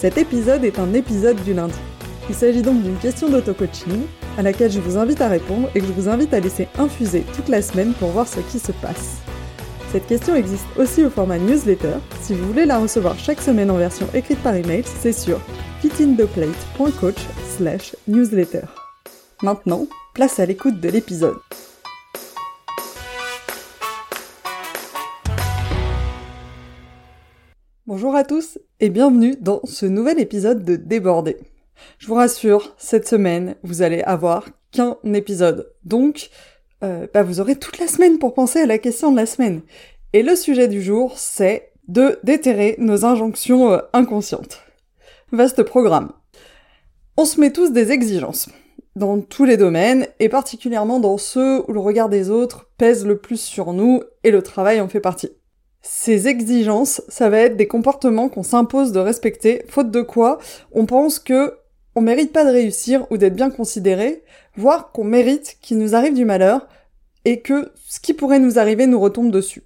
[0.00, 1.74] Cet épisode est un épisode du lundi.
[2.30, 4.06] Il s'agit donc d'une question d'auto-coaching
[4.38, 7.22] à laquelle je vous invite à répondre et que je vous invite à laisser infuser
[7.36, 9.18] toute la semaine pour voir ce qui se passe.
[9.92, 11.96] Cette question existe aussi au format newsletter.
[12.22, 15.38] Si vous voulez la recevoir chaque semaine en version écrite par email, c'est sur
[15.82, 17.20] fitintheplate.coach
[17.58, 18.62] slash newsletter.
[19.42, 21.36] Maintenant, place à l'écoute de l'épisode.
[27.92, 31.36] Bonjour à tous et bienvenue dans ce nouvel épisode de Débordé.
[31.98, 35.72] Je vous rassure, cette semaine, vous allez avoir qu'un épisode.
[35.82, 36.30] Donc,
[36.84, 39.62] euh, bah, vous aurez toute la semaine pour penser à la question de la semaine.
[40.12, 44.60] Et le sujet du jour, c'est de déterrer nos injonctions euh, inconscientes.
[45.32, 46.12] Vaste programme.
[47.16, 48.50] On se met tous des exigences
[48.94, 53.18] dans tous les domaines, et particulièrement dans ceux où le regard des autres pèse le
[53.18, 55.30] plus sur nous, et le travail en fait partie.
[55.82, 60.38] Ces exigences, ça va être des comportements qu'on s'impose de respecter, faute de quoi
[60.72, 61.54] on pense que
[61.96, 64.22] on mérite pas de réussir ou d'être bien considéré,
[64.56, 66.68] voire qu'on mérite qu'il nous arrive du malheur
[67.24, 69.64] et que ce qui pourrait nous arriver nous retombe dessus.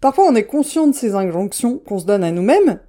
[0.00, 2.80] Parfois on est conscient de ces injonctions qu'on se donne à nous-mêmes,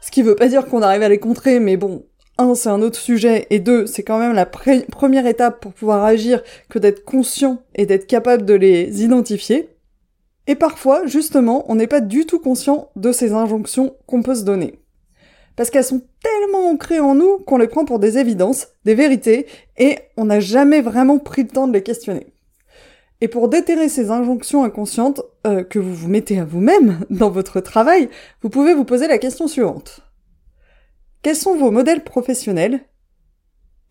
[0.00, 2.04] ce qui veut pas dire qu'on arrive à les contrer, mais bon,
[2.36, 6.04] un, c'est un autre sujet, et deux, c'est quand même la première étape pour pouvoir
[6.04, 9.73] agir que d'être conscient et d'être capable de les identifier.
[10.46, 14.44] Et parfois, justement, on n'est pas du tout conscient de ces injonctions qu'on peut se
[14.44, 14.78] donner.
[15.56, 19.46] Parce qu'elles sont tellement ancrées en nous qu'on les prend pour des évidences, des vérités,
[19.78, 22.26] et on n'a jamais vraiment pris le temps de les questionner.
[23.20, 27.60] Et pour déterrer ces injonctions inconscientes euh, que vous vous mettez à vous-même dans votre
[27.60, 28.10] travail,
[28.42, 30.00] vous pouvez vous poser la question suivante.
[31.22, 32.80] Quels sont vos modèles professionnels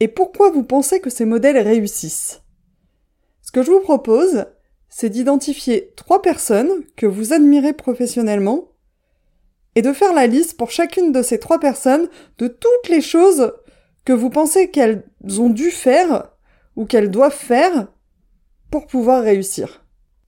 [0.00, 2.42] Et pourquoi vous pensez que ces modèles réussissent?
[3.40, 4.44] Ce que je vous propose,
[4.94, 8.68] c'est d'identifier trois personnes que vous admirez professionnellement
[9.74, 13.54] et de faire la liste pour chacune de ces trois personnes de toutes les choses
[14.04, 15.02] que vous pensez qu'elles
[15.38, 16.28] ont dû faire
[16.76, 17.86] ou qu'elles doivent faire
[18.70, 19.82] pour pouvoir réussir.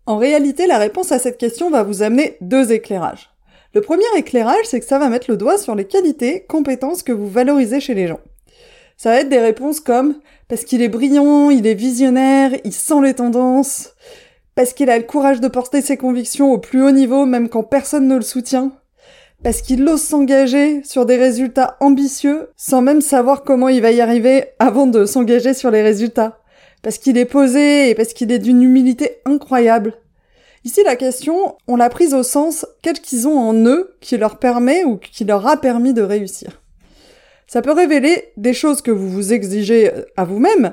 [0.07, 3.31] En réalité, la réponse à cette question va vous amener deux éclairages.
[3.75, 7.13] Le premier éclairage, c'est que ça va mettre le doigt sur les qualités, compétences que
[7.13, 8.21] vous valorisez chez les gens.
[8.97, 13.01] Ça va être des réponses comme parce qu'il est brillant, il est visionnaire, il sent
[13.03, 13.95] les tendances,
[14.55, 17.65] parce qu'il a le courage de porter ses convictions au plus haut niveau même quand
[17.65, 18.73] personne ne le soutient,
[19.43, 24.01] parce qu'il ose s'engager sur des résultats ambitieux sans même savoir comment il va y
[24.01, 26.41] arriver avant de s'engager sur les résultats,
[26.83, 29.95] parce qu'il est posé et parce qu'il est d'une humilité incroyable.
[30.65, 34.39] Ici, la question, on l'a prise au sens qu'est-ce qu'ils ont en eux qui leur
[34.39, 36.63] permet ou qui leur a permis de réussir?
[37.47, 40.73] Ça peut révéler des choses que vous vous exigez à vous-même,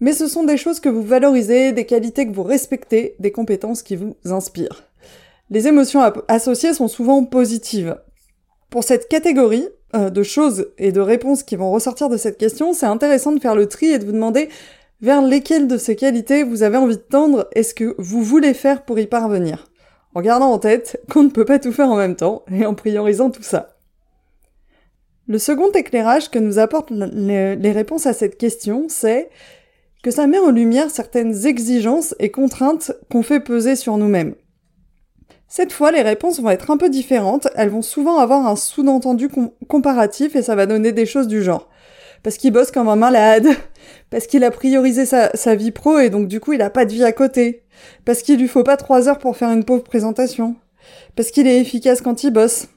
[0.00, 3.82] mais ce sont des choses que vous valorisez, des qualités que vous respectez, des compétences
[3.82, 4.84] qui vous inspirent.
[5.50, 7.96] Les émotions associées sont souvent positives.
[8.70, 9.66] Pour cette catégorie
[9.96, 13.40] euh, de choses et de réponses qui vont ressortir de cette question, c'est intéressant de
[13.40, 14.50] faire le tri et de vous demander
[15.00, 18.52] vers lesquelles de ces qualités vous avez envie de tendre et ce que vous voulez
[18.52, 19.70] faire pour y parvenir.
[20.14, 22.74] En gardant en tête qu'on ne peut pas tout faire en même temps et en
[22.74, 23.76] priorisant tout ça.
[25.26, 29.30] Le second éclairage que nous apportent les réponses à cette question, c'est
[30.02, 34.34] que ça met en lumière certaines exigences et contraintes qu'on fait peser sur nous-mêmes.
[35.48, 39.28] Cette fois, les réponses vont être un peu différentes, elles vont souvent avoir un sous-entendu
[39.66, 41.68] comparatif et ça va donner des choses du genre.
[42.22, 43.48] Parce qu'il bosse comme un malade,
[44.10, 46.84] parce qu'il a priorisé sa, sa, vie pro et donc du coup il a pas
[46.84, 47.64] de vie à côté,
[48.04, 50.56] parce qu'il lui faut pas trois heures pour faire une pauvre présentation,
[51.16, 52.68] parce qu'il est efficace quand il bosse.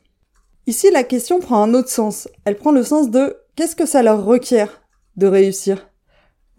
[0.68, 2.30] Ici, la question prend un autre sens.
[2.46, 4.82] Elle prend le sens de qu'est-ce que ça leur requiert
[5.18, 5.91] de réussir?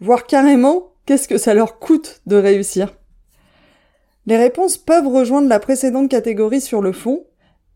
[0.03, 2.93] Voire carrément qu'est-ce que ça leur coûte de réussir.
[4.25, 7.25] Les réponses peuvent rejoindre la précédente catégorie sur le fond,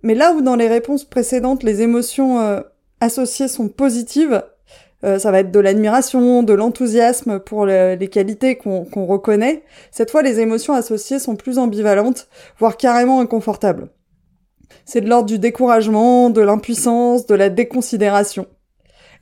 [0.02, 2.60] mais là où dans les réponses précédentes les émotions euh,
[3.00, 4.44] associées sont positives,
[5.06, 10.22] euh, ça va être de l'admiration, de l'enthousiasme pour les qualités qu'on reconnaît, cette fois
[10.22, 12.28] les émotions associées sont plus ambivalentes,
[12.60, 13.88] voire carrément inconfortables.
[14.84, 18.48] C'est de l'ordre du découragement, de l'impuissance, de la déconsidération.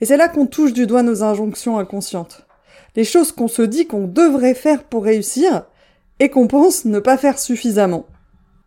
[0.02, 2.46] Et c'est là qu'on touche du doigt nos injonctions inconscientes
[2.96, 5.64] les choses qu'on se dit qu'on devrait faire pour réussir
[6.20, 8.06] et qu'on pense ne pas faire suffisamment.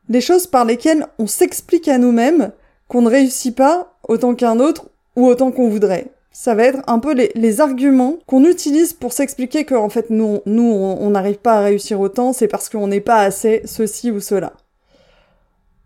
[0.09, 2.53] Les choses par lesquelles on s'explique à nous-mêmes
[2.89, 4.87] qu'on ne réussit pas autant qu'un autre
[5.17, 6.13] ou autant qu'on voudrait.
[6.31, 10.63] Ça va être un peu les, arguments qu'on utilise pour s'expliquer qu'en fait nous, nous
[10.63, 14.53] on n'arrive pas à réussir autant, c'est parce qu'on n'est pas assez ceci ou cela.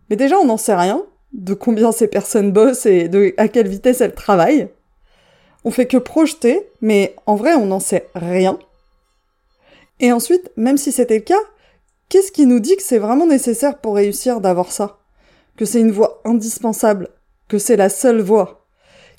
[0.09, 1.01] Mais déjà on n'en sait rien
[1.33, 4.67] de combien ces personnes bossent et de à quelle vitesse elles travaillent.
[5.65, 8.59] On fait que projeter, mais en vrai on n'en sait rien.
[9.99, 11.39] Et ensuite, même si c'était le cas,
[12.09, 14.99] qu'est-ce qui nous dit que c'est vraiment nécessaire pour réussir d'avoir ça?
[15.55, 17.09] Que c'est une voie indispensable
[17.47, 18.65] Que c'est la seule voie?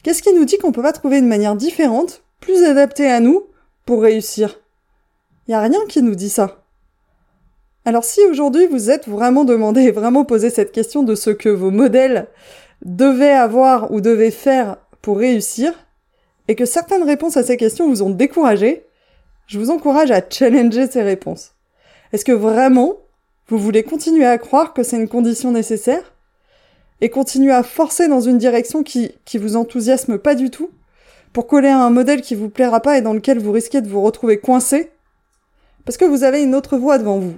[0.03, 3.47] Qu'est-ce qui nous dit qu'on peut pas trouver une manière différente, plus adaptée à nous,
[3.87, 4.61] pour réussir?
[5.49, 6.65] Y a rien qui nous dit ça.
[7.87, 11.71] Alors si aujourd'hui vous êtes vraiment demandé vraiment posé cette question de ce que vos
[11.71, 12.29] modèles
[12.85, 15.73] devaient avoir ou devaient faire pour réussir,
[16.49, 18.87] et que certaines réponses à ces questions vous ont découragé,
[19.47, 21.53] je vous encourage à challenger ces réponses.
[22.13, 22.95] Est-ce que vraiment
[23.49, 26.13] vous voulez continuer à croire que c'est une condition nécessaire
[27.01, 30.71] et continuer à forcer dans une direction qui, qui vous enthousiasme pas du tout
[31.33, 33.89] pour coller à un modèle qui vous plaira pas et dans lequel vous risquez de
[33.89, 34.91] vous retrouver coincé?
[35.85, 37.35] Parce que vous avez une autre voie devant vous,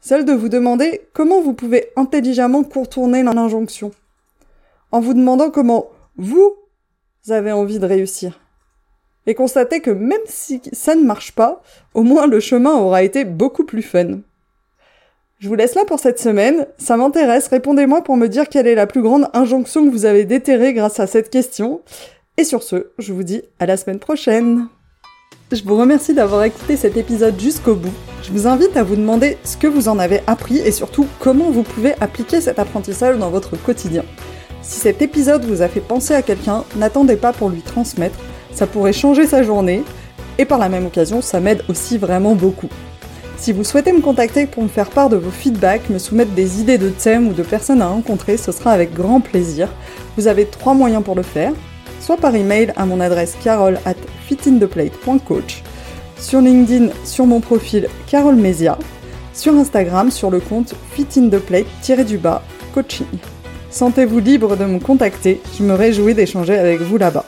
[0.00, 3.92] celle de vous demander comment vous pouvez intelligemment contourner l'injonction,
[4.90, 6.56] en vous demandant comment vous
[7.32, 8.40] avez envie de réussir
[9.26, 11.62] et constater que même si ça ne marche pas,
[11.94, 14.20] au moins le chemin aura été beaucoup plus fun.
[15.38, 18.74] Je vous laisse là pour cette semaine, ça m'intéresse, répondez-moi pour me dire quelle est
[18.74, 21.82] la plus grande injonction que vous avez déterrée grâce à cette question.
[22.38, 24.68] Et sur ce, je vous dis à la semaine prochaine.
[25.52, 27.92] Je vous remercie d'avoir écouté cet épisode jusqu'au bout.
[28.22, 31.50] Je vous invite à vous demander ce que vous en avez appris et surtout comment
[31.50, 34.04] vous pouvez appliquer cet apprentissage dans votre quotidien.
[34.66, 38.18] Si cet épisode vous a fait penser à quelqu'un, n'attendez pas pour lui transmettre
[38.56, 39.84] ça pourrait changer sa journée,
[40.38, 42.70] et par la même occasion, ça m'aide aussi vraiment beaucoup.
[43.36, 46.60] Si vous souhaitez me contacter pour me faire part de vos feedbacks, me soumettre des
[46.60, 49.68] idées de thèmes ou de personnes à rencontrer, ce sera avec grand plaisir.
[50.16, 51.52] Vous avez trois moyens pour le faire,
[52.00, 53.94] soit par email à mon adresse carole at
[54.26, 55.62] fitintheplate.coach,
[56.18, 58.78] sur LinkedIn sur mon profil Carole Mesia,
[59.34, 62.42] sur Instagram sur le compte fitintheplate-du-bas
[62.72, 63.06] coaching.
[63.70, 67.24] Sentez-vous libre de me contacter, je me réjouis d'échanger avec vous là-bas.